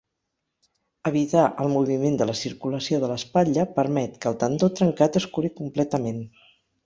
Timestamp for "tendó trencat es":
4.45-5.29